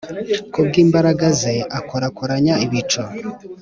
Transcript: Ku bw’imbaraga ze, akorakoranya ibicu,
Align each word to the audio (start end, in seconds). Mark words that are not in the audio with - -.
Ku 0.51 0.59
bw’imbaraga 0.67 1.27
ze, 1.39 1.53
akorakoranya 1.79 2.53
ibicu, 2.65 3.01